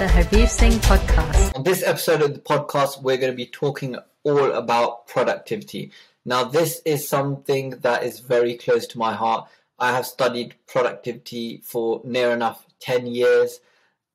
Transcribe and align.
the 0.00 0.06
Harbir 0.06 0.48
Singh 0.48 0.78
podcast. 0.78 1.54
On 1.54 1.62
this 1.62 1.82
episode 1.82 2.22
of 2.22 2.32
the 2.32 2.40
podcast, 2.40 3.02
we're 3.02 3.18
going 3.18 3.34
to 3.34 3.36
be 3.36 3.44
talking 3.44 3.98
all 4.22 4.52
about 4.52 5.06
productivity. 5.06 5.92
Now, 6.24 6.42
this 6.42 6.80
is 6.86 7.06
something 7.06 7.72
that 7.80 8.02
is 8.02 8.20
very 8.20 8.56
close 8.56 8.86
to 8.86 8.98
my 8.98 9.12
heart. 9.12 9.50
I 9.78 9.92
have 9.92 10.06
studied 10.06 10.54
productivity 10.66 11.60
for 11.62 12.00
near 12.02 12.30
enough 12.30 12.64
10 12.78 13.08
years 13.08 13.60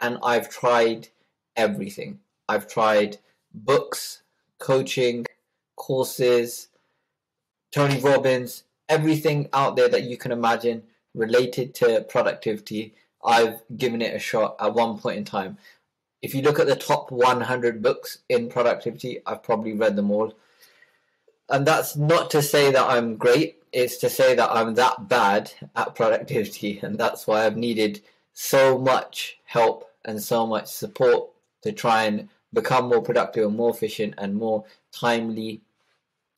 and 0.02 0.18
I've 0.24 0.50
tried 0.50 1.10
everything. 1.56 2.18
I've 2.50 2.68
tried 2.68 3.20
books, 3.54 4.24
coaching, 4.58 5.28
courses, 5.76 6.70
Tony 7.72 8.00
Robbins, 8.02 8.64
everything 8.90 9.50
out 9.54 9.76
there 9.76 9.90
that 9.90 10.06
you 10.06 10.18
can 10.18 10.32
imagine 10.32 10.82
related 11.14 11.76
to 11.76 12.04
productivity. 12.10 12.96
I've 13.24 13.62
given 13.76 14.02
it 14.02 14.16
a 14.16 14.20
shot 14.20 14.56
at 14.60 14.74
one 14.74 14.98
point 15.00 15.18
in 15.18 15.26
time. 15.26 15.58
If 16.22 16.34
you 16.34 16.42
look 16.42 16.60
at 16.60 16.68
the 16.68 16.76
top 16.76 17.12
100 17.12 17.82
books 17.82 18.20
in 18.30 18.50
productivity, 18.50 19.20
I've 19.26 19.44
probably 19.44 19.74
read 19.74 19.96
them 19.96 20.12
all. 20.12 20.34
And 21.50 21.66
that's 21.66 21.96
not 21.96 22.32
to 22.32 22.42
say 22.42 22.72
that 22.72 22.90
I'm 22.90 23.18
great, 23.18 23.62
it's 23.72 23.98
to 23.98 24.10
say 24.10 24.36
that 24.36 24.52
I'm 24.52 24.74
that 24.76 25.08
bad 25.08 25.52
at 25.76 25.96
productivity. 25.96 26.80
And 26.82 26.98
that's 26.98 27.28
why 27.28 27.46
I've 27.46 27.58
needed 27.58 28.02
so 28.34 28.78
much 28.78 29.38
help 29.46 29.92
and 30.06 30.22
so 30.22 30.48
much 30.48 30.68
support 30.68 31.30
to 31.62 31.72
try 31.72 32.04
and 32.04 32.30
become 32.54 32.88
more 32.88 33.02
productive 33.02 33.46
and 33.48 33.58
more 33.58 33.70
efficient 33.70 34.16
and 34.18 34.36
more 34.36 34.64
timely 34.92 35.62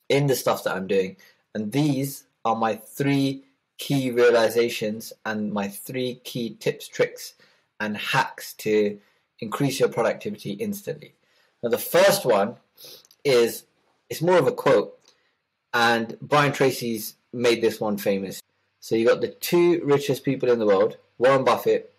in 0.08 0.26
the 0.26 0.36
stuff 0.36 0.64
that 0.64 0.74
I'm 0.74 0.86
doing. 0.86 1.16
And 1.54 1.72
these 1.72 2.24
are 2.44 2.56
my 2.56 2.76
three 2.76 3.44
key 3.78 4.10
realizations 4.10 5.12
and 5.24 5.52
my 5.52 5.68
three 5.68 6.16
key 6.24 6.56
tips, 6.60 6.88
tricks, 6.88 7.34
and 7.80 7.96
hacks 7.96 8.52
to 8.54 8.98
increase 9.40 9.80
your 9.80 9.88
productivity 9.88 10.52
instantly. 10.52 11.14
Now, 11.62 11.70
the 11.70 11.78
first 11.78 12.24
one 12.24 12.56
is 13.24 13.64
it's 14.10 14.22
more 14.22 14.38
of 14.38 14.46
a 14.46 14.52
quote, 14.52 14.98
and 15.72 16.16
Brian 16.20 16.52
Tracy's 16.52 17.14
made 17.32 17.62
this 17.62 17.80
one 17.80 17.98
famous. 17.98 18.42
So 18.80 18.94
you 18.94 19.06
got 19.06 19.20
the 19.20 19.28
two 19.28 19.82
richest 19.84 20.24
people 20.24 20.50
in 20.50 20.58
the 20.58 20.66
world, 20.66 20.96
Warren 21.18 21.44
Buffett 21.44 21.94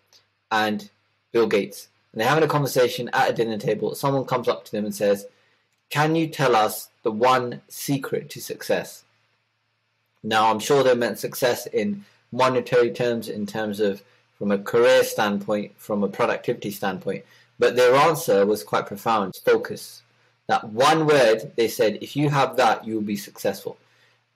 and 0.50 0.90
Bill 1.32 1.46
Gates. 1.46 1.88
And 2.12 2.20
they're 2.20 2.28
having 2.28 2.44
a 2.44 2.48
conversation 2.48 3.08
at 3.12 3.30
a 3.30 3.32
dinner 3.32 3.58
table. 3.58 3.94
Someone 3.94 4.24
comes 4.24 4.48
up 4.48 4.64
to 4.64 4.72
them 4.72 4.84
and 4.84 4.94
says, 4.94 5.26
Can 5.90 6.16
you 6.16 6.26
tell 6.26 6.56
us 6.56 6.88
the 7.02 7.12
one 7.12 7.62
secret 7.68 8.28
to 8.30 8.40
success? 8.40 9.04
Now, 10.22 10.50
I'm 10.50 10.58
sure 10.58 10.82
they 10.82 10.94
meant 10.94 11.18
success 11.18 11.66
in 11.66 12.04
monetary 12.32 12.90
terms, 12.92 13.28
in 13.28 13.46
terms 13.46 13.80
of 13.80 14.02
from 14.38 14.50
a 14.50 14.58
career 14.58 15.04
standpoint, 15.04 15.72
from 15.76 16.02
a 16.02 16.08
productivity 16.08 16.70
standpoint. 16.70 17.24
But 17.58 17.76
their 17.76 17.94
answer 17.94 18.46
was 18.46 18.64
quite 18.64 18.86
profound 18.86 19.36
focus. 19.44 20.02
That 20.46 20.68
one 20.70 21.06
word, 21.06 21.52
they 21.56 21.68
said, 21.68 21.98
if 22.00 22.16
you 22.16 22.30
have 22.30 22.56
that, 22.56 22.84
you 22.84 22.94
will 22.94 23.02
be 23.02 23.16
successful. 23.16 23.76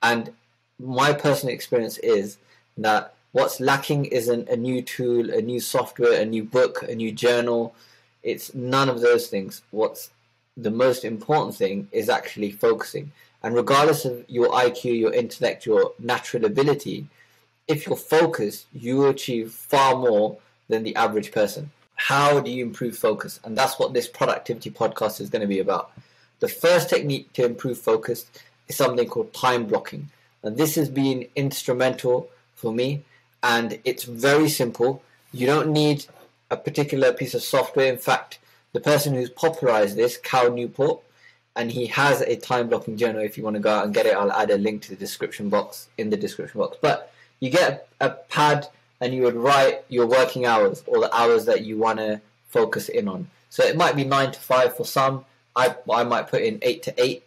And 0.03 0.31
my 0.79 1.11
personal 1.11 1.53
experience 1.53 1.97
is 1.99 2.37
that 2.77 3.15
what's 3.31 3.59
lacking 3.59 4.05
isn't 4.05 4.49
a 4.49 4.55
new 4.55 4.81
tool, 4.81 5.31
a 5.31 5.41
new 5.41 5.59
software, 5.59 6.21
a 6.21 6.25
new 6.25 6.43
book, 6.43 6.83
a 6.83 6.95
new 6.95 7.11
journal. 7.11 7.75
It's 8.23 8.53
none 8.53 8.89
of 8.89 9.01
those 9.01 9.27
things. 9.27 9.61
What's 9.71 10.11
the 10.57 10.71
most 10.71 11.03
important 11.03 11.55
thing 11.55 11.87
is 11.91 12.09
actually 12.09 12.51
focusing. 12.51 13.11
And 13.43 13.53
regardless 13.53 14.05
of 14.05 14.25
your 14.27 14.49
IQ, 14.49 14.99
your 14.99 15.13
intellect, 15.13 15.65
your 15.65 15.93
natural 15.99 16.45
ability, 16.45 17.07
if 17.67 17.85
you're 17.85 17.95
focused, 17.95 18.67
you 18.73 19.05
achieve 19.07 19.51
far 19.51 19.95
more 19.95 20.37
than 20.67 20.83
the 20.83 20.95
average 20.95 21.31
person. 21.31 21.71
How 21.95 22.39
do 22.39 22.51
you 22.51 22.63
improve 22.63 22.97
focus? 22.97 23.39
And 23.43 23.57
that's 23.57 23.79
what 23.79 23.93
this 23.93 24.07
productivity 24.07 24.71
podcast 24.71 25.21
is 25.21 25.29
going 25.29 25.41
to 25.41 25.47
be 25.47 25.59
about. 25.59 25.91
The 26.39 26.47
first 26.47 26.89
technique 26.89 27.31
to 27.33 27.45
improve 27.45 27.77
focus 27.77 28.25
is 28.67 28.75
something 28.75 29.07
called 29.07 29.33
time 29.33 29.65
blocking. 29.65 30.09
And 30.43 30.57
this 30.57 30.75
has 30.75 30.89
been 30.89 31.27
instrumental 31.35 32.29
for 32.55 32.73
me. 32.73 33.03
And 33.41 33.79
it's 33.83 34.03
very 34.03 34.49
simple. 34.49 35.03
You 35.31 35.47
don't 35.47 35.69
need 35.69 36.05
a 36.49 36.57
particular 36.57 37.13
piece 37.13 37.33
of 37.33 37.41
software. 37.41 37.91
In 37.91 37.97
fact, 37.97 38.39
the 38.75 38.81
person 38.81 39.13
who's 39.13 39.29
popularized 39.29 39.95
this, 39.95 40.17
Cal 40.17 40.51
Newport, 40.51 41.01
and 41.55 41.71
he 41.71 41.85
has 41.87 42.19
a 42.19 42.35
time 42.35 42.67
blocking 42.67 42.97
journal. 42.97 43.21
If 43.21 43.37
you 43.37 43.43
want 43.43 43.55
to 43.55 43.61
go 43.61 43.73
out 43.73 43.85
and 43.85 43.93
get 43.93 44.05
it, 44.05 44.13
I'll 44.13 44.33
add 44.33 44.51
a 44.51 44.57
link 44.57 44.81
to 44.83 44.89
the 44.89 44.97
description 44.97 45.47
box 45.47 45.87
in 45.97 46.09
the 46.09 46.17
description 46.17 46.59
box. 46.59 46.77
But 46.81 47.13
you 47.39 47.49
get 47.49 47.87
a 48.01 48.09
pad 48.09 48.67
and 48.99 49.13
you 49.13 49.23
would 49.23 49.35
write 49.35 49.85
your 49.87 50.07
working 50.07 50.45
hours 50.45 50.83
or 50.87 50.99
the 50.99 51.15
hours 51.15 51.45
that 51.45 51.61
you 51.61 51.77
want 51.77 51.99
to 51.99 52.19
focus 52.49 52.89
in 52.89 53.07
on. 53.07 53.29
So 53.49 53.63
it 53.63 53.77
might 53.77 53.95
be 53.95 54.03
nine 54.03 54.33
to 54.33 54.39
five 54.39 54.75
for 54.75 54.85
some. 54.85 55.23
I 55.55 55.73
I 55.89 56.03
might 56.03 56.27
put 56.27 56.41
in 56.41 56.59
eight 56.61 56.83
to 56.83 57.01
eight. 57.01 57.25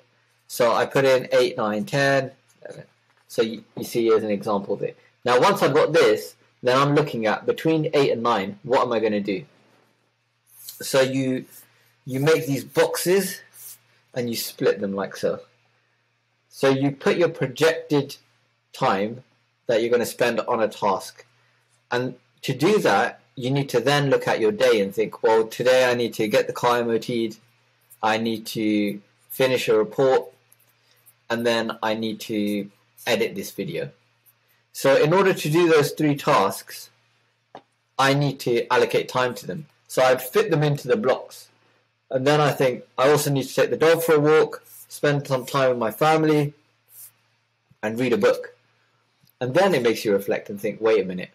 So 0.48 0.74
I 0.74 0.84
put 0.84 1.06
in 1.06 1.28
eight, 1.32 1.56
nine, 1.56 1.86
ten. 1.86 2.30
So 3.26 3.40
you, 3.40 3.64
you 3.74 3.84
see 3.84 4.04
here's 4.04 4.22
an 4.22 4.30
example 4.30 4.74
of 4.74 4.82
it. 4.82 4.98
Now 5.24 5.40
once 5.40 5.62
I've 5.62 5.72
got 5.72 5.94
this, 5.94 6.36
then 6.62 6.76
I'm 6.76 6.94
looking 6.94 7.24
at 7.24 7.46
between 7.46 7.88
eight 7.94 8.10
and 8.10 8.22
nine. 8.22 8.58
What 8.64 8.82
am 8.82 8.92
I 8.92 9.00
going 9.00 9.12
to 9.12 9.20
do? 9.20 9.46
So 10.80 11.00
you 11.00 11.44
you 12.04 12.20
make 12.20 12.46
these 12.46 12.64
boxes 12.64 13.40
and 14.14 14.30
you 14.30 14.36
split 14.36 14.80
them 14.80 14.94
like 14.94 15.16
so. 15.16 15.40
So 16.48 16.70
you 16.70 16.90
put 16.92 17.18
your 17.18 17.28
projected 17.28 18.16
time 18.72 19.22
that 19.66 19.80
you're 19.80 19.90
going 19.90 20.00
to 20.00 20.06
spend 20.06 20.40
on 20.40 20.62
a 20.62 20.68
task. 20.68 21.26
And 21.90 22.14
to 22.42 22.54
do 22.54 22.78
that, 22.80 23.20
you 23.34 23.50
need 23.50 23.68
to 23.68 23.80
then 23.80 24.10
look 24.10 24.26
at 24.26 24.40
your 24.40 24.52
day 24.52 24.80
and 24.80 24.94
think, 24.94 25.22
well, 25.22 25.46
today 25.46 25.90
I 25.90 25.94
need 25.94 26.14
to 26.14 26.26
get 26.26 26.46
the 26.46 26.52
car 26.52 26.82
MOT'd, 26.84 27.36
I 28.02 28.18
need 28.18 28.46
to 28.46 29.00
finish 29.28 29.68
a 29.68 29.76
report, 29.76 30.32
and 31.30 31.46
then 31.46 31.78
I 31.82 31.94
need 31.94 32.20
to 32.20 32.70
edit 33.06 33.34
this 33.34 33.50
video. 33.50 33.90
So 34.72 34.96
in 34.96 35.12
order 35.12 35.34
to 35.34 35.50
do 35.50 35.68
those 35.68 35.92
three 35.92 36.16
tasks, 36.16 36.90
I 37.98 38.14
need 38.14 38.40
to 38.40 38.66
allocate 38.72 39.08
time 39.08 39.34
to 39.36 39.46
them. 39.46 39.66
So 39.88 40.02
I'd 40.02 40.22
fit 40.22 40.50
them 40.50 40.62
into 40.62 40.86
the 40.86 40.96
blocks. 40.96 41.48
And 42.10 42.26
then 42.26 42.40
I 42.40 42.52
think 42.52 42.84
I 42.96 43.10
also 43.10 43.30
need 43.30 43.44
to 43.44 43.54
take 43.54 43.70
the 43.70 43.76
dog 43.76 44.02
for 44.02 44.14
a 44.14 44.20
walk, 44.20 44.62
spend 44.88 45.26
some 45.26 45.44
time 45.44 45.70
with 45.70 45.78
my 45.78 45.90
family, 45.90 46.54
and 47.82 47.98
read 47.98 48.12
a 48.12 48.18
book. 48.18 48.54
And 49.40 49.54
then 49.54 49.74
it 49.74 49.82
makes 49.82 50.04
you 50.04 50.12
reflect 50.12 50.50
and 50.50 50.60
think, 50.60 50.80
wait 50.80 51.02
a 51.02 51.06
minute, 51.06 51.30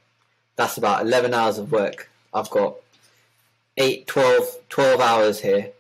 that's 0.56 0.78
about 0.78 1.02
11 1.02 1.34
hours 1.34 1.58
of 1.58 1.72
work. 1.72 2.10
I've 2.34 2.50
got 2.50 2.76
8, 3.78 4.08
12, 4.08 4.60
12 4.70 5.02
hours 5.02 5.42
here, 5.42 5.72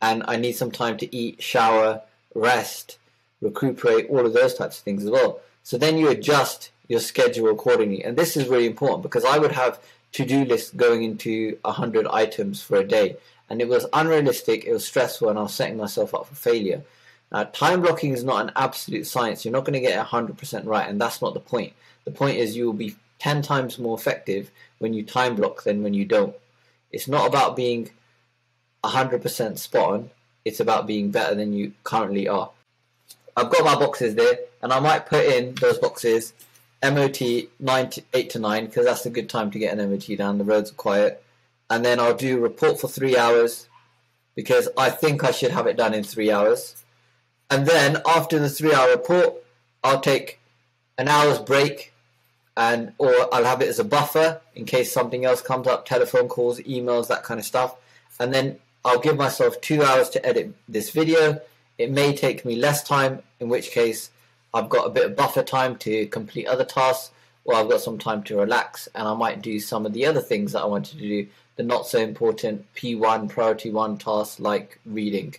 and 0.00 0.22
I 0.26 0.36
need 0.36 0.52
some 0.52 0.70
time 0.70 0.96
to 0.98 1.16
eat, 1.16 1.42
shower, 1.42 2.02
rest, 2.34 2.98
recuperate, 3.40 4.08
all 4.08 4.24
of 4.24 4.32
those 4.32 4.54
types 4.54 4.78
of 4.78 4.84
things 4.84 5.04
as 5.04 5.10
well. 5.10 5.40
So 5.62 5.78
then 5.78 5.98
you 5.98 6.08
adjust 6.08 6.70
your 6.88 7.00
schedule 7.00 7.50
accordingly. 7.50 8.04
And 8.04 8.16
this 8.16 8.36
is 8.36 8.48
really 8.48 8.66
important 8.66 9.02
because 9.02 9.24
I 9.24 9.38
would 9.38 9.52
have 9.52 9.80
to 10.14 10.24
do 10.24 10.44
list 10.44 10.76
going 10.76 11.04
into 11.04 11.58
100 11.62 12.06
items 12.06 12.62
for 12.62 12.76
a 12.76 12.84
day 12.84 13.16
and 13.50 13.60
it 13.60 13.68
was 13.68 13.86
unrealistic, 13.92 14.64
it 14.64 14.72
was 14.72 14.86
stressful, 14.86 15.28
and 15.28 15.38
I 15.38 15.42
was 15.42 15.54
setting 15.54 15.76
myself 15.76 16.14
up 16.14 16.26
for 16.26 16.34
failure. 16.34 16.82
Now, 17.30 17.44
time 17.44 17.82
blocking 17.82 18.12
is 18.12 18.24
not 18.24 18.42
an 18.42 18.52
absolute 18.56 19.06
science. 19.06 19.44
You're 19.44 19.52
not 19.52 19.64
going 19.64 19.74
to 19.74 19.80
get 19.80 20.04
100% 20.04 20.66
right, 20.66 20.88
and 20.88 21.00
that's 21.00 21.20
not 21.20 21.34
the 21.34 21.40
point. 21.40 21.72
The 22.04 22.10
point 22.10 22.38
is 22.38 22.56
you 22.56 22.66
will 22.66 22.72
be 22.72 22.96
10 23.18 23.42
times 23.42 23.78
more 23.78 23.96
effective 23.96 24.50
when 24.78 24.94
you 24.94 25.04
time 25.04 25.36
block 25.36 25.64
than 25.64 25.82
when 25.82 25.94
you 25.94 26.04
don't. 26.04 26.34
It's 26.90 27.08
not 27.08 27.26
about 27.26 27.56
being 27.56 27.90
100% 28.82 29.58
spot 29.58 29.92
on, 29.92 30.10
it's 30.44 30.60
about 30.60 30.86
being 30.86 31.10
better 31.10 31.34
than 31.34 31.52
you 31.52 31.72
currently 31.84 32.28
are. 32.28 32.50
I've 33.36 33.50
got 33.50 33.64
my 33.64 33.74
boxes 33.74 34.14
there, 34.14 34.38
and 34.62 34.72
I 34.72 34.80
might 34.80 35.06
put 35.06 35.24
in 35.26 35.54
those 35.56 35.78
boxes 35.78 36.32
MOT 36.92 37.20
9 37.58 37.90
to, 37.90 38.02
8 38.12 38.30
to 38.30 38.38
9 38.38 38.66
because 38.66 38.84
that's 38.84 39.06
a 39.06 39.10
good 39.10 39.28
time 39.28 39.50
to 39.50 39.58
get 39.58 39.76
an 39.76 39.90
MOT 39.90 40.16
down. 40.18 40.38
The 40.38 40.44
roads 40.44 40.70
are 40.70 40.74
quiet 40.74 41.24
and 41.70 41.84
then 41.84 41.98
I'll 41.98 42.14
do 42.14 42.38
report 42.38 42.80
for 42.80 42.88
three 42.88 43.16
hours 43.16 43.68
because 44.34 44.68
I 44.76 44.90
think 44.90 45.24
I 45.24 45.30
should 45.30 45.52
have 45.52 45.66
it 45.66 45.76
done 45.76 45.94
in 45.94 46.04
three 46.04 46.30
hours. 46.30 46.84
And 47.50 47.66
then 47.66 48.02
after 48.06 48.38
the 48.38 48.50
three 48.50 48.74
hour 48.74 48.90
report, 48.90 49.34
I'll 49.82 50.00
take 50.00 50.40
an 50.98 51.08
hour's 51.08 51.38
break 51.38 51.92
and 52.56 52.92
or 52.98 53.12
I'll 53.32 53.44
have 53.44 53.62
it 53.62 53.68
as 53.68 53.78
a 53.78 53.84
buffer 53.84 54.40
in 54.54 54.64
case 54.64 54.92
something 54.92 55.24
else 55.24 55.40
comes 55.40 55.66
up, 55.66 55.86
telephone 55.86 56.28
calls, 56.28 56.60
emails, 56.60 57.08
that 57.08 57.24
kind 57.24 57.40
of 57.40 57.46
stuff. 57.46 57.76
And 58.20 58.32
then 58.32 58.58
I'll 58.84 59.00
give 59.00 59.16
myself 59.16 59.60
two 59.60 59.82
hours 59.82 60.10
to 60.10 60.24
edit 60.24 60.54
this 60.68 60.90
video. 60.90 61.40
It 61.78 61.90
may 61.90 62.14
take 62.14 62.44
me 62.44 62.56
less 62.56 62.84
time, 62.84 63.22
in 63.40 63.48
which 63.48 63.70
case 63.70 64.10
I've 64.54 64.68
got 64.68 64.86
a 64.86 64.90
bit 64.90 65.06
of 65.06 65.16
buffer 65.16 65.42
time 65.42 65.76
to 65.78 66.06
complete 66.06 66.46
other 66.46 66.64
tasks, 66.64 67.10
or 67.44 67.54
I've 67.54 67.68
got 67.68 67.80
some 67.80 67.98
time 67.98 68.22
to 68.24 68.38
relax 68.38 68.88
and 68.94 69.06
I 69.06 69.14
might 69.14 69.42
do 69.42 69.60
some 69.60 69.84
of 69.84 69.92
the 69.92 70.06
other 70.06 70.20
things 70.20 70.52
that 70.52 70.62
I 70.62 70.66
wanted 70.66 70.98
to 70.98 71.08
do 71.08 71.26
the 71.56 71.62
not 71.62 71.86
so 71.86 71.98
important 71.98 72.64
P1 72.74 73.28
priority 73.28 73.70
one 73.70 73.98
tasks 73.98 74.40
like 74.40 74.78
reading. 74.86 75.34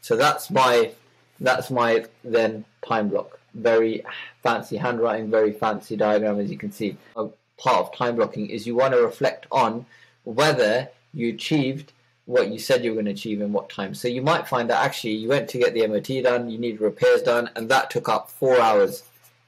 So 0.00 0.16
that's 0.16 0.50
my 0.50 0.92
that's 1.40 1.70
my 1.70 2.04
then 2.22 2.64
time 2.86 3.08
block. 3.08 3.38
Very 3.54 4.04
fancy 4.42 4.76
handwriting, 4.76 5.30
very 5.30 5.52
fancy 5.52 5.96
diagram 5.96 6.38
as 6.38 6.50
you 6.50 6.58
can 6.58 6.70
see. 6.70 6.96
A 7.16 7.28
part 7.56 7.78
of 7.78 7.94
time 7.94 8.16
blocking 8.16 8.48
is 8.48 8.66
you 8.66 8.74
want 8.74 8.94
to 8.94 9.00
reflect 9.00 9.46
on 9.50 9.86
whether 10.24 10.88
you 11.14 11.30
achieved 11.30 11.92
what 12.30 12.48
you 12.48 12.60
said 12.60 12.84
you 12.84 12.90
were 12.90 12.94
going 12.94 13.06
to 13.06 13.10
achieve 13.10 13.40
in 13.40 13.52
what 13.52 13.68
time. 13.68 13.92
So 13.92 14.06
you 14.06 14.22
might 14.22 14.46
find 14.46 14.70
that 14.70 14.84
actually 14.84 15.14
you 15.14 15.28
went 15.28 15.48
to 15.50 15.58
get 15.58 15.74
the 15.74 15.84
MOT 15.88 16.22
done, 16.22 16.48
you 16.48 16.58
need 16.58 16.80
repairs 16.80 17.22
done, 17.22 17.50
and 17.56 17.68
that 17.68 17.90
took 17.90 18.08
up 18.08 18.30
four 18.30 18.60
hours 18.60 19.02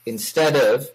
instead 0.05 0.57
of 0.57 0.91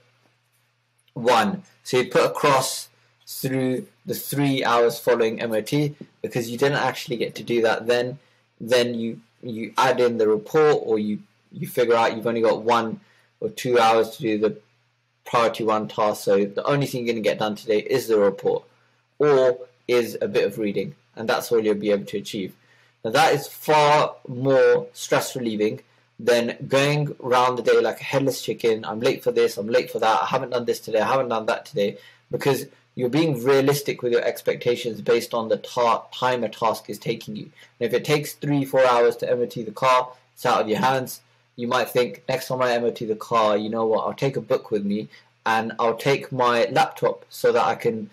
one. 1.13 1.63
So 1.83 1.97
you 1.97 2.09
put 2.09 2.25
a 2.25 2.29
cross 2.29 2.89
through 3.25 3.87
the 4.05 4.13
three 4.13 4.65
hours 4.65 4.99
following 4.99 5.37
MOT 5.37 5.95
because 6.21 6.49
you 6.49 6.57
didn't 6.57 6.79
actually 6.79 7.15
get 7.15 7.35
to 7.35 7.43
do 7.43 7.61
that 7.61 7.87
then. 7.87 8.19
Then 8.59 8.93
you 8.93 9.21
you 9.41 9.73
add 9.77 10.01
in 10.01 10.17
the 10.17 10.27
report 10.27 10.77
or 10.81 10.99
you 10.99 11.19
you 11.53 11.67
figure 11.67 11.95
out 11.95 12.17
you've 12.17 12.27
only 12.27 12.41
got 12.41 12.63
one 12.63 12.99
or 13.39 13.49
two 13.49 13.79
hours 13.79 14.17
to 14.17 14.21
do 14.21 14.37
the 14.37 14.57
priority 15.23 15.63
one 15.63 15.87
task. 15.87 16.25
So 16.25 16.43
the 16.43 16.63
only 16.63 16.85
thing 16.85 17.05
you're 17.05 17.13
going 17.13 17.23
to 17.23 17.29
get 17.29 17.39
done 17.39 17.55
today 17.55 17.79
is 17.79 18.07
the 18.07 18.19
report 18.19 18.65
or 19.19 19.57
is 19.87 20.17
a 20.21 20.27
bit 20.27 20.45
of 20.45 20.57
reading, 20.57 20.95
and 21.17 21.27
that's 21.27 21.51
all 21.51 21.59
you'll 21.59 21.75
be 21.75 21.91
able 21.91 22.05
to 22.05 22.17
achieve. 22.17 22.55
Now 23.03 23.11
that 23.11 23.33
is 23.33 23.47
far 23.47 24.15
more 24.27 24.87
stress 24.93 25.35
relieving 25.35 25.81
than 26.19 26.57
going 26.67 27.15
around 27.23 27.55
the 27.55 27.61
day 27.61 27.79
like 27.79 28.01
a 28.01 28.03
headless 28.03 28.41
chicken. 28.41 28.85
I'm 28.85 28.99
late 28.99 29.23
for 29.23 29.31
this, 29.31 29.57
I'm 29.57 29.67
late 29.67 29.91
for 29.91 29.99
that, 29.99 30.23
I 30.23 30.25
haven't 30.25 30.51
done 30.51 30.65
this 30.65 30.79
today, 30.79 30.99
I 31.01 31.07
haven't 31.07 31.29
done 31.29 31.45
that 31.45 31.65
today, 31.65 31.97
because 32.31 32.65
you're 32.95 33.09
being 33.09 33.43
realistic 33.43 34.01
with 34.01 34.11
your 34.11 34.23
expectations 34.23 35.01
based 35.01 35.33
on 35.33 35.49
the 35.49 35.57
ta- 35.57 36.05
time 36.11 36.43
a 36.43 36.49
task 36.49 36.89
is 36.89 36.97
taking 36.97 37.35
you. 37.35 37.43
And 37.79 37.87
if 37.87 37.93
it 37.93 38.03
takes 38.03 38.33
three, 38.33 38.65
four 38.65 38.83
hours 38.83 39.15
to 39.17 39.35
MOT 39.35 39.53
the 39.53 39.71
car, 39.71 40.09
it's 40.33 40.45
out 40.47 40.61
of 40.61 40.69
your 40.69 40.79
hands. 40.79 41.21
You 41.55 41.67
might 41.67 41.89
think 41.89 42.23
next 42.27 42.47
time 42.47 42.61
I 42.63 42.77
MOT 42.79 42.97
the 42.99 43.15
car, 43.15 43.55
you 43.55 43.69
know 43.69 43.85
what, 43.85 44.07
I'll 44.07 44.15
take 44.15 44.35
a 44.35 44.41
book 44.41 44.71
with 44.71 44.83
me 44.83 45.09
and 45.45 45.73
I'll 45.79 45.95
take 45.95 46.31
my 46.31 46.65
laptop 46.71 47.23
so 47.29 47.51
that 47.51 47.63
I 47.63 47.75
can 47.75 48.09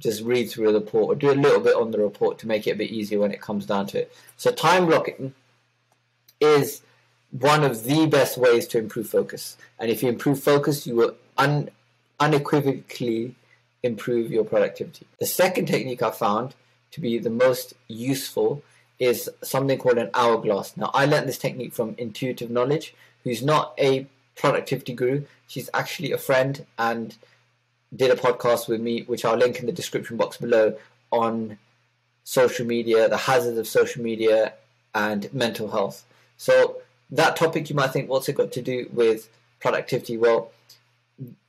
just 0.00 0.22
read 0.24 0.50
through 0.50 0.72
the 0.72 0.80
report 0.80 1.16
or 1.16 1.18
do 1.18 1.30
a 1.30 1.34
little 1.34 1.60
bit 1.60 1.76
on 1.76 1.90
the 1.90 1.98
report 1.98 2.38
to 2.40 2.48
make 2.48 2.66
it 2.66 2.72
a 2.72 2.76
bit 2.76 2.90
easier 2.90 3.20
when 3.20 3.32
it 3.32 3.40
comes 3.40 3.66
down 3.66 3.86
to 3.88 3.98
it. 3.98 4.12
So 4.36 4.50
time 4.50 4.86
blocking 4.86 5.34
is 6.40 6.82
one 7.30 7.62
of 7.62 7.84
the 7.84 8.06
best 8.06 8.36
ways 8.36 8.66
to 8.68 8.78
improve 8.78 9.08
focus. 9.08 9.56
And 9.78 9.90
if 9.90 10.02
you 10.02 10.08
improve 10.08 10.42
focus, 10.42 10.86
you 10.86 10.96
will 10.96 11.14
un- 11.38 11.70
unequivocally 12.18 13.34
improve 13.82 14.30
your 14.30 14.44
productivity. 14.44 15.06
The 15.18 15.26
second 15.26 15.66
technique 15.66 16.02
I 16.02 16.10
found 16.10 16.54
to 16.92 17.00
be 17.00 17.18
the 17.18 17.30
most 17.30 17.74
useful 17.88 18.62
is 18.98 19.30
something 19.42 19.78
called 19.78 19.98
an 19.98 20.10
hourglass. 20.12 20.76
Now, 20.76 20.90
I 20.92 21.06
learned 21.06 21.28
this 21.28 21.38
technique 21.38 21.72
from 21.72 21.94
Intuitive 21.96 22.50
Knowledge, 22.50 22.94
who's 23.24 23.42
not 23.42 23.74
a 23.78 24.06
productivity 24.36 24.92
guru. 24.92 25.24
She's 25.46 25.70
actually 25.72 26.12
a 26.12 26.18
friend 26.18 26.66
and 26.78 27.16
did 27.94 28.10
a 28.10 28.16
podcast 28.16 28.68
with 28.68 28.80
me, 28.80 29.02
which 29.02 29.24
I'll 29.24 29.36
link 29.36 29.58
in 29.60 29.66
the 29.66 29.72
description 29.72 30.16
box 30.16 30.36
below, 30.36 30.76
on 31.10 31.58
social 32.24 32.66
media, 32.66 33.08
the 33.08 33.16
hazards 33.16 33.58
of 33.58 33.66
social 33.66 34.02
media, 34.02 34.54
and 34.94 35.32
mental 35.32 35.70
health. 35.70 36.04
So, 36.36 36.76
that 37.10 37.36
topic 37.36 37.68
you 37.68 37.76
might 37.76 37.92
think, 37.92 38.08
what's 38.08 38.28
it 38.28 38.36
got 38.36 38.52
to 38.52 38.62
do 38.62 38.88
with 38.92 39.28
productivity? 39.60 40.16
Well, 40.16 40.52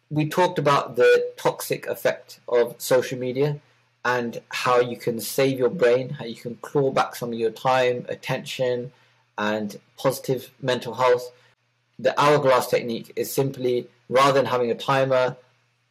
we 0.10 0.28
talked 0.28 0.60
about 0.60 0.96
the 0.96 1.32
toxic 1.38 1.88
effect 1.88 2.40
of 2.48 2.76
social 2.80 3.18
media 3.18 3.60
and 4.04 4.42
how 4.50 4.80
you 4.80 4.98
can 4.98 5.20
save 5.20 5.60
your 5.60 5.70
brain, 5.70 6.10
how 6.10 6.26
you 6.26 6.36
can 6.36 6.56
claw 6.58 6.92
back 6.92 7.16
some 7.16 7.32
of 7.32 7.40
your 7.40 7.52
time, 7.52 8.06
attention, 8.10 8.92
and 9.38 9.80
positive 9.98 10.52
mental 10.62 10.96
health. 10.96 11.32
The 12.00 12.20
hourglass 12.20 12.68
technique 12.68 13.14
is 13.16 13.32
simply 13.32 13.88
rather 14.10 14.34
than 14.34 14.48
having 14.48 14.72
a 14.72 14.76
timer 14.76 15.38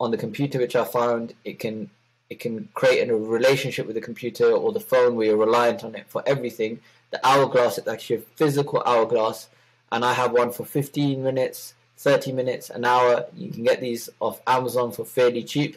on 0.01 0.11
the 0.11 0.17
computer, 0.17 0.59
which 0.59 0.75
I 0.75 0.85
found 0.85 1.35
it 1.45 1.59
can 1.59 1.91
it 2.31 2.39
can 2.39 2.69
create 2.75 3.09
a 3.09 3.17
relationship 3.17 3.87
with 3.87 3.97
the 3.97 4.01
computer 4.01 4.51
or 4.53 4.73
the 4.73 4.81
phone 4.81 5.17
where 5.17 5.27
you're 5.27 5.37
reliant 5.37 5.83
on 5.83 5.97
it 5.97 6.07
for 6.09 6.23
everything. 6.25 6.81
The 7.11 7.25
hourglass 7.27 7.77
is 7.77 7.89
actually 7.89 8.17
a 8.17 8.21
physical 8.37 8.83
hourglass 8.87 9.49
and 9.91 10.05
I 10.05 10.13
have 10.13 10.31
one 10.31 10.53
for 10.53 10.65
15 10.65 11.23
minutes, 11.23 11.75
30 11.97 12.31
minutes, 12.31 12.71
an 12.71 12.85
hour. 12.85 13.27
You 13.37 13.51
can 13.51 13.65
get 13.65 13.81
these 13.81 14.09
off 14.21 14.41
Amazon 14.47 14.93
for 14.93 15.05
fairly 15.05 15.43
cheap, 15.43 15.77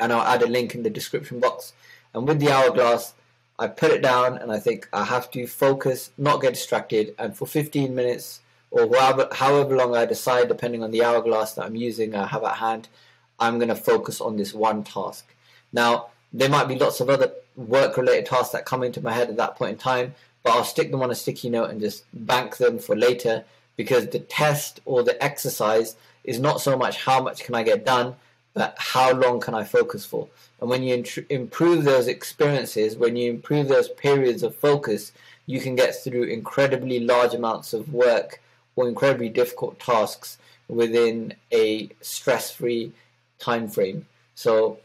and 0.00 0.12
I'll 0.12 0.26
add 0.26 0.42
a 0.42 0.48
link 0.48 0.74
in 0.74 0.82
the 0.82 0.90
description 0.90 1.38
box. 1.38 1.72
And 2.12 2.26
with 2.26 2.40
the 2.40 2.50
hourglass, 2.50 3.14
I 3.58 3.68
put 3.68 3.92
it 3.92 4.02
down 4.02 4.36
and 4.36 4.50
I 4.50 4.58
think 4.58 4.88
I 4.92 5.04
have 5.04 5.30
to 5.30 5.46
focus, 5.46 6.10
not 6.18 6.42
get 6.42 6.54
distracted, 6.54 7.14
and 7.18 7.36
for 7.36 7.46
15 7.46 7.94
minutes 7.94 8.40
or 8.70 8.88
however, 8.94 9.28
however 9.32 9.76
long 9.76 9.96
I 9.96 10.04
decide, 10.04 10.48
depending 10.48 10.82
on 10.82 10.90
the 10.90 11.04
hourglass 11.04 11.54
that 11.54 11.64
I'm 11.64 11.76
using, 11.76 12.14
I 12.14 12.26
have 12.26 12.44
at 12.44 12.56
hand, 12.56 12.88
I'm 13.38 13.58
going 13.58 13.68
to 13.68 13.76
focus 13.76 14.20
on 14.20 14.36
this 14.36 14.54
one 14.54 14.84
task. 14.84 15.34
Now, 15.72 16.08
there 16.32 16.48
might 16.48 16.68
be 16.68 16.78
lots 16.78 17.00
of 17.00 17.10
other 17.10 17.32
work 17.56 17.96
related 17.96 18.26
tasks 18.26 18.50
that 18.52 18.66
come 18.66 18.82
into 18.82 19.00
my 19.00 19.12
head 19.12 19.28
at 19.28 19.36
that 19.36 19.56
point 19.56 19.72
in 19.72 19.78
time, 19.78 20.14
but 20.42 20.52
I'll 20.52 20.64
stick 20.64 20.90
them 20.90 21.02
on 21.02 21.10
a 21.10 21.14
sticky 21.14 21.50
note 21.50 21.70
and 21.70 21.80
just 21.80 22.04
bank 22.12 22.56
them 22.56 22.78
for 22.78 22.94
later 22.96 23.44
because 23.76 24.08
the 24.08 24.20
test 24.20 24.80
or 24.84 25.02
the 25.02 25.22
exercise 25.22 25.96
is 26.24 26.38
not 26.38 26.60
so 26.60 26.76
much 26.76 26.96
how 26.98 27.22
much 27.22 27.44
can 27.44 27.54
I 27.54 27.62
get 27.62 27.84
done, 27.84 28.14
but 28.54 28.74
how 28.78 29.12
long 29.12 29.40
can 29.40 29.54
I 29.54 29.64
focus 29.64 30.04
for. 30.04 30.28
And 30.60 30.70
when 30.70 30.82
you 30.82 31.04
improve 31.28 31.84
those 31.84 32.08
experiences, 32.08 32.96
when 32.96 33.16
you 33.16 33.30
improve 33.30 33.68
those 33.68 33.90
periods 33.90 34.42
of 34.42 34.56
focus, 34.56 35.12
you 35.44 35.60
can 35.60 35.76
get 35.76 35.94
through 36.02 36.24
incredibly 36.24 37.00
large 37.00 37.34
amounts 37.34 37.72
of 37.72 37.92
work 37.92 38.40
or 38.74 38.88
incredibly 38.88 39.28
difficult 39.28 39.78
tasks 39.78 40.38
within 40.68 41.34
a 41.52 41.90
stress-free 42.00 42.92
time 43.38 43.68
frame. 43.68 44.06
So 44.34 44.78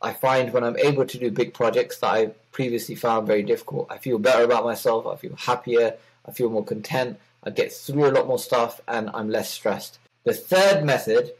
I 0.00 0.12
find 0.12 0.52
when 0.52 0.64
I'm 0.64 0.78
able 0.78 1.06
to 1.06 1.18
do 1.18 1.30
big 1.30 1.54
projects 1.54 1.98
that 1.98 2.08
I 2.08 2.26
previously 2.52 2.94
found 2.94 3.26
very 3.26 3.42
difficult, 3.42 3.86
I 3.90 3.98
feel 3.98 4.18
better 4.18 4.44
about 4.44 4.64
myself, 4.64 5.06
I 5.06 5.16
feel 5.16 5.36
happier, 5.36 5.94
I 6.26 6.32
feel 6.32 6.50
more 6.50 6.64
content, 6.64 7.18
I 7.42 7.50
get 7.50 7.72
through 7.72 8.06
a 8.06 8.12
lot 8.12 8.26
more 8.26 8.38
stuff, 8.38 8.80
and 8.88 9.10
I'm 9.14 9.30
less 9.30 9.50
stressed. 9.50 9.98
The 10.24 10.34
third 10.34 10.84
method, 10.84 11.32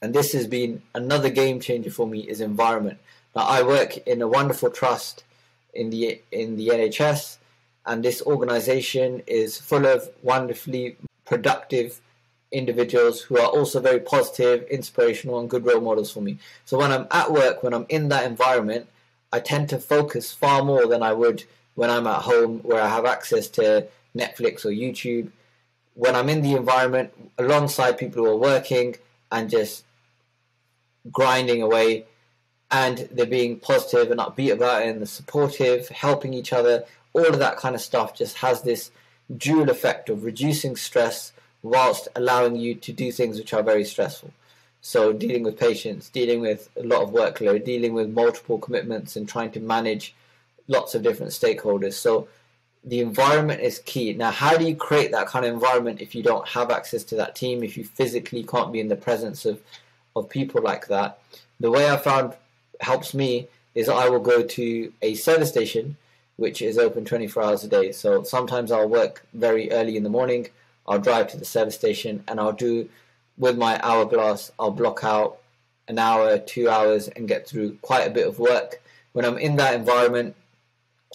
and 0.00 0.14
this 0.14 0.32
has 0.32 0.46
been 0.46 0.82
another 0.94 1.30
game 1.30 1.60
changer 1.60 1.90
for 1.90 2.06
me, 2.06 2.20
is 2.20 2.40
environment. 2.40 2.98
Now 3.34 3.42
I 3.42 3.62
work 3.62 3.96
in 3.98 4.22
a 4.22 4.28
wonderful 4.28 4.70
trust 4.70 5.24
in 5.74 5.90
the 5.90 6.20
in 6.30 6.56
the 6.56 6.68
NHS, 6.68 7.38
and 7.84 8.04
this 8.04 8.22
organization 8.22 9.22
is 9.26 9.58
full 9.58 9.86
of 9.86 10.08
wonderfully 10.22 10.96
productive 11.24 12.00
individuals 12.54 13.20
who 13.20 13.38
are 13.38 13.46
also 13.46 13.80
very 13.80 14.00
positive, 14.00 14.62
inspirational, 14.68 15.40
and 15.40 15.50
good 15.50 15.66
role 15.66 15.80
models 15.80 16.10
for 16.12 16.20
me. 16.20 16.38
So 16.64 16.78
when 16.78 16.92
I'm 16.92 17.06
at 17.10 17.32
work, 17.32 17.62
when 17.62 17.74
I'm 17.74 17.86
in 17.88 18.08
that 18.08 18.24
environment, 18.24 18.88
I 19.32 19.40
tend 19.40 19.68
to 19.70 19.78
focus 19.78 20.32
far 20.32 20.64
more 20.64 20.86
than 20.86 21.02
I 21.02 21.12
would 21.12 21.44
when 21.74 21.90
I'm 21.90 22.06
at 22.06 22.22
home 22.22 22.60
where 22.60 22.80
I 22.80 22.88
have 22.88 23.04
access 23.04 23.48
to 23.48 23.88
Netflix 24.16 24.64
or 24.64 24.70
YouTube. 24.70 25.30
When 25.94 26.14
I'm 26.14 26.28
in 26.28 26.42
the 26.42 26.54
environment 26.54 27.12
alongside 27.38 27.98
people 27.98 28.24
who 28.24 28.30
are 28.30 28.36
working 28.36 28.96
and 29.30 29.50
just 29.50 29.84
grinding 31.10 31.62
away, 31.62 32.06
and 32.70 33.08
they're 33.12 33.26
being 33.26 33.58
positive 33.58 34.10
and 34.10 34.20
upbeat 34.20 34.52
about 34.52 34.82
it, 34.82 34.88
and 34.88 35.00
they're 35.00 35.06
supportive, 35.06 35.88
helping 35.88 36.32
each 36.32 36.52
other, 36.52 36.84
all 37.12 37.26
of 37.26 37.38
that 37.38 37.56
kind 37.56 37.74
of 37.74 37.80
stuff 37.80 38.14
just 38.14 38.38
has 38.38 38.62
this 38.62 38.90
dual 39.36 39.70
effect 39.70 40.08
of 40.08 40.24
reducing 40.24 40.76
stress 40.76 41.32
whilst 41.64 42.06
allowing 42.14 42.54
you 42.54 42.74
to 42.74 42.92
do 42.92 43.10
things 43.10 43.38
which 43.38 43.52
are 43.52 43.62
very 43.62 43.84
stressful. 43.84 44.30
So 44.82 45.14
dealing 45.14 45.42
with 45.42 45.58
patients, 45.58 46.10
dealing 46.10 46.42
with 46.42 46.68
a 46.76 46.82
lot 46.82 47.02
of 47.02 47.10
workload, 47.10 47.64
dealing 47.64 47.94
with 47.94 48.10
multiple 48.10 48.58
commitments 48.58 49.16
and 49.16 49.26
trying 49.26 49.50
to 49.52 49.60
manage 49.60 50.14
lots 50.68 50.94
of 50.94 51.02
different 51.02 51.32
stakeholders. 51.32 51.94
So 51.94 52.28
the 52.84 53.00
environment 53.00 53.62
is 53.62 53.78
key. 53.78 54.12
Now, 54.12 54.30
how 54.30 54.58
do 54.58 54.66
you 54.66 54.76
create 54.76 55.10
that 55.12 55.26
kind 55.26 55.46
of 55.46 55.54
environment 55.54 56.02
if 56.02 56.14
you 56.14 56.22
don't 56.22 56.46
have 56.48 56.70
access 56.70 57.02
to 57.04 57.16
that 57.16 57.34
team, 57.34 57.64
if 57.64 57.78
you 57.78 57.84
physically 57.84 58.44
can't 58.44 58.70
be 58.70 58.80
in 58.80 58.88
the 58.88 58.96
presence 58.96 59.46
of, 59.46 59.58
of 60.14 60.28
people 60.28 60.60
like 60.60 60.88
that? 60.88 61.18
The 61.60 61.70
way 61.70 61.88
I 61.88 61.96
found 61.96 62.34
helps 62.80 63.14
me 63.14 63.48
is 63.74 63.88
I 63.88 64.10
will 64.10 64.20
go 64.20 64.42
to 64.42 64.92
a 65.00 65.14
service 65.14 65.48
station 65.48 65.96
which 66.36 66.60
is 66.60 66.76
open 66.76 67.04
24 67.06 67.42
hours 67.42 67.64
a 67.64 67.68
day. 67.68 67.92
So 67.92 68.22
sometimes 68.22 68.70
I'll 68.70 68.88
work 68.88 69.24
very 69.32 69.70
early 69.70 69.96
in 69.96 70.02
the 70.02 70.10
morning, 70.10 70.48
I'll 70.86 70.98
drive 70.98 71.28
to 71.28 71.36
the 71.36 71.44
service 71.44 71.74
station 71.74 72.24
and 72.28 72.38
I'll 72.38 72.52
do 72.52 72.88
with 73.36 73.58
my 73.58 73.80
hourglass, 73.82 74.52
I'll 74.58 74.70
block 74.70 75.02
out 75.02 75.38
an 75.88 75.98
hour, 75.98 76.38
two 76.38 76.68
hours, 76.68 77.08
and 77.08 77.28
get 77.28 77.48
through 77.48 77.78
quite 77.82 78.06
a 78.06 78.10
bit 78.10 78.26
of 78.26 78.38
work. 78.38 78.80
When 79.12 79.24
I'm 79.24 79.38
in 79.38 79.56
that 79.56 79.74
environment, 79.74 80.34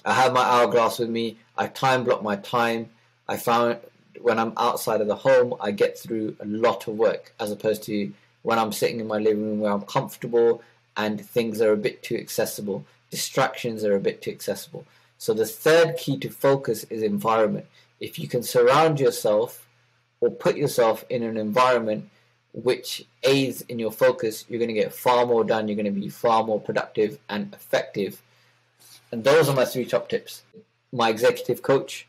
I 0.05 0.13
have 0.13 0.33
my 0.33 0.43
hourglass 0.43 0.99
with 0.99 1.09
me. 1.09 1.37
I 1.57 1.67
time 1.67 2.03
block 2.03 2.23
my 2.23 2.35
time. 2.37 2.89
I 3.27 3.37
found 3.37 3.77
when 4.21 4.39
I'm 4.39 4.53
outside 4.57 5.01
of 5.01 5.07
the 5.07 5.15
home, 5.15 5.55
I 5.59 5.71
get 5.71 5.97
through 5.97 6.35
a 6.39 6.45
lot 6.45 6.87
of 6.87 6.95
work 6.95 7.33
as 7.39 7.51
opposed 7.51 7.83
to 7.83 8.11
when 8.41 8.59
I'm 8.59 8.71
sitting 8.71 8.99
in 8.99 9.07
my 9.07 9.17
living 9.17 9.43
room 9.43 9.59
where 9.59 9.71
I'm 9.71 9.81
comfortable 9.81 10.61
and 10.97 11.23
things 11.23 11.61
are 11.61 11.71
a 11.71 11.77
bit 11.77 12.03
too 12.03 12.15
accessible. 12.15 12.85
Distractions 13.11 13.83
are 13.83 13.95
a 13.95 13.99
bit 13.99 14.21
too 14.21 14.31
accessible. 14.31 14.85
So 15.17 15.33
the 15.33 15.45
third 15.45 15.97
key 15.97 16.17
to 16.19 16.29
focus 16.29 16.85
is 16.85 17.03
environment. 17.03 17.65
If 17.99 18.19
you 18.19 18.27
can 18.27 18.43
surround 18.43 18.99
yourself 18.99 19.67
or 20.21 20.29
put 20.29 20.57
yourself 20.57 21.05
in 21.09 21.23
an 21.23 21.37
environment 21.37 22.09
which 22.53 23.05
aids 23.23 23.61
in 23.61 23.79
your 23.79 23.91
focus, 23.91 24.45
you're 24.49 24.59
going 24.59 24.73
to 24.73 24.81
get 24.81 24.93
far 24.93 25.25
more 25.25 25.43
done. 25.43 25.67
You're 25.67 25.75
going 25.75 25.93
to 25.93 25.99
be 25.99 26.09
far 26.09 26.43
more 26.43 26.59
productive 26.59 27.19
and 27.29 27.53
effective. 27.53 28.21
And 29.11 29.23
those 29.23 29.49
are 29.49 29.55
my 29.55 29.65
three 29.65 29.85
top 29.85 30.09
tips. 30.09 30.43
My 30.91 31.09
executive 31.09 31.61
coach 31.61 32.07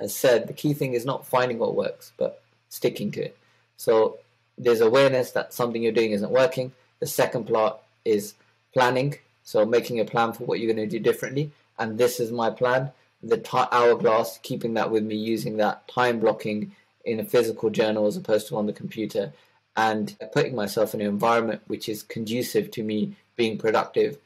has 0.00 0.14
said 0.14 0.48
the 0.48 0.52
key 0.52 0.74
thing 0.74 0.94
is 0.94 1.04
not 1.04 1.26
finding 1.26 1.58
what 1.58 1.74
works, 1.74 2.12
but 2.16 2.42
sticking 2.68 3.10
to 3.12 3.22
it. 3.22 3.36
So 3.76 4.18
there's 4.58 4.80
awareness 4.80 5.30
that 5.32 5.52
something 5.52 5.82
you're 5.82 5.92
doing 5.92 6.12
isn't 6.12 6.30
working. 6.30 6.72
The 7.00 7.06
second 7.06 7.46
part 7.46 7.78
is 8.04 8.34
planning. 8.74 9.16
So 9.44 9.64
making 9.64 10.00
a 10.00 10.04
plan 10.04 10.32
for 10.32 10.44
what 10.44 10.58
you're 10.58 10.72
going 10.72 10.88
to 10.88 10.98
do 10.98 11.02
differently. 11.02 11.50
And 11.78 11.98
this 11.98 12.20
is 12.20 12.30
my 12.30 12.50
plan. 12.50 12.90
The 13.22 13.38
t- 13.38 13.50
hourglass, 13.70 14.38
keeping 14.42 14.74
that 14.74 14.90
with 14.90 15.04
me, 15.04 15.14
using 15.14 15.56
that 15.58 15.86
time 15.88 16.20
blocking 16.20 16.74
in 17.04 17.20
a 17.20 17.24
physical 17.24 17.70
journal 17.70 18.06
as 18.06 18.16
opposed 18.16 18.48
to 18.48 18.56
on 18.56 18.66
the 18.66 18.72
computer, 18.72 19.32
and 19.76 20.16
putting 20.32 20.54
myself 20.54 20.94
in 20.94 21.00
an 21.00 21.06
environment 21.06 21.62
which 21.66 21.88
is 21.88 22.02
conducive 22.02 22.70
to 22.72 22.82
me 22.82 23.16
being 23.36 23.58
productive 23.58 24.18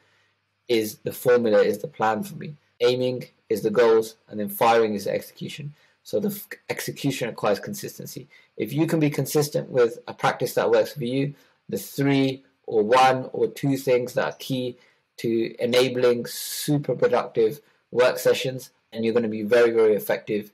is 0.67 0.97
the 0.99 1.13
formula, 1.13 1.59
is 1.59 1.79
the 1.79 1.87
plan 1.87 2.23
for 2.23 2.35
me. 2.35 2.55
Aiming 2.81 3.25
is 3.49 3.61
the 3.61 3.71
goals, 3.71 4.15
and 4.27 4.39
then 4.39 4.49
firing 4.49 4.93
is 4.93 5.05
the 5.05 5.13
execution. 5.13 5.73
So 6.03 6.19
the 6.19 6.29
f- 6.29 6.47
execution 6.69 7.29
requires 7.29 7.59
consistency. 7.59 8.27
If 8.57 8.73
you 8.73 8.87
can 8.87 8.99
be 8.99 9.09
consistent 9.09 9.69
with 9.69 9.99
a 10.07 10.13
practice 10.13 10.53
that 10.55 10.71
works 10.71 10.93
for 10.93 11.05
you, 11.05 11.33
the 11.69 11.77
three 11.77 12.43
or 12.65 12.83
one 12.83 13.29
or 13.33 13.47
two 13.47 13.77
things 13.77 14.13
that 14.13 14.25
are 14.25 14.37
key 14.39 14.77
to 15.17 15.55
enabling 15.59 16.25
super 16.25 16.95
productive 16.95 17.61
work 17.91 18.19
sessions, 18.19 18.71
and 18.91 19.03
you're 19.03 19.13
going 19.13 19.23
to 19.23 19.29
be 19.29 19.43
very, 19.43 19.71
very 19.71 19.95
effective 19.95 20.51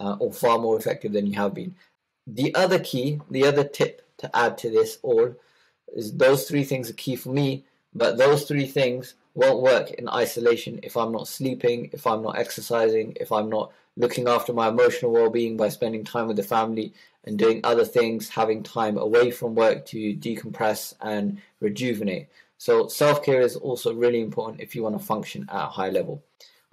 uh, 0.00 0.16
or 0.18 0.32
far 0.32 0.58
more 0.58 0.76
effective 0.76 1.12
than 1.12 1.26
you 1.26 1.34
have 1.34 1.54
been. 1.54 1.74
The 2.26 2.54
other 2.54 2.78
key, 2.78 3.20
the 3.30 3.44
other 3.46 3.64
tip 3.64 4.02
to 4.18 4.36
add 4.36 4.58
to 4.58 4.70
this 4.70 4.98
all 5.02 5.34
is 5.94 6.12
those 6.12 6.48
three 6.48 6.64
things 6.64 6.90
are 6.90 6.94
key 6.94 7.16
for 7.16 7.30
me, 7.30 7.64
but 7.94 8.18
those 8.18 8.44
three 8.44 8.66
things 8.66 9.14
won't 9.34 9.62
work 9.62 9.90
in 9.92 10.08
isolation 10.08 10.80
if 10.82 10.96
I'm 10.96 11.12
not 11.12 11.28
sleeping, 11.28 11.90
if 11.92 12.06
I'm 12.06 12.22
not 12.22 12.38
exercising, 12.38 13.16
if 13.20 13.30
I'm 13.30 13.48
not 13.48 13.72
looking 13.96 14.28
after 14.28 14.52
my 14.52 14.68
emotional 14.68 15.12
well 15.12 15.30
being 15.30 15.56
by 15.56 15.68
spending 15.68 16.04
time 16.04 16.26
with 16.26 16.36
the 16.36 16.42
family 16.42 16.92
and 17.24 17.38
doing 17.38 17.60
other 17.64 17.84
things, 17.84 18.28
having 18.28 18.62
time 18.62 18.98
away 18.98 19.30
from 19.30 19.54
work 19.54 19.86
to 19.86 20.14
decompress 20.16 20.94
and 21.00 21.40
rejuvenate. 21.60 22.28
So, 22.58 22.88
self 22.88 23.22
care 23.22 23.42
is 23.42 23.56
also 23.56 23.92
really 23.92 24.20
important 24.20 24.60
if 24.60 24.74
you 24.74 24.82
want 24.82 24.98
to 24.98 25.04
function 25.04 25.46
at 25.50 25.64
a 25.64 25.68
high 25.68 25.90
level. 25.90 26.22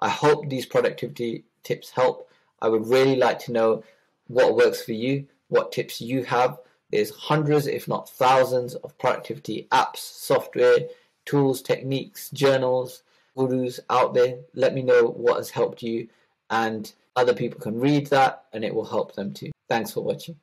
I 0.03 0.09
hope 0.09 0.49
these 0.49 0.65
productivity 0.65 1.45
tips 1.63 1.89
help. 1.89 2.29
I 2.61 2.67
would 2.67 2.85
really 2.87 3.15
like 3.15 3.39
to 3.39 3.53
know 3.53 3.83
what 4.27 4.57
works 4.57 4.83
for 4.83 4.91
you, 4.91 5.25
what 5.47 5.71
tips 5.71 6.01
you 6.01 6.25
have. 6.25 6.59
There's 6.91 7.09
hundreds, 7.09 7.67
if 7.67 7.87
not 7.87 8.09
thousands, 8.09 8.75
of 8.75 8.97
productivity 8.97 9.69
apps, 9.71 9.99
software, 9.99 10.79
tools, 11.25 11.61
techniques, 11.61 12.29
journals, 12.31 13.03
gurus 13.37 13.79
out 13.89 14.13
there. 14.13 14.39
Let 14.53 14.73
me 14.73 14.81
know 14.81 15.05
what 15.07 15.37
has 15.37 15.49
helped 15.49 15.81
you, 15.81 16.09
and 16.49 16.91
other 17.15 17.33
people 17.33 17.61
can 17.61 17.79
read 17.79 18.07
that 18.07 18.43
and 18.51 18.65
it 18.65 18.75
will 18.75 18.85
help 18.85 19.15
them 19.15 19.33
too. 19.33 19.51
Thanks 19.69 19.91
for 19.91 20.01
watching. 20.01 20.35